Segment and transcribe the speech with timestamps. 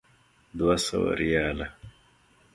[0.57, 1.67] دوه سوه ریاله.